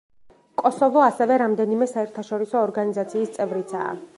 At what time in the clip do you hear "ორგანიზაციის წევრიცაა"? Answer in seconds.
2.69-3.95